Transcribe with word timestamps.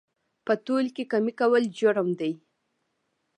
په 0.45 0.53
تول 0.65 0.85
کې 0.95 1.03
کمي 1.11 1.33
کول 1.39 1.63
جرم 1.79 2.09
دی 2.19 2.31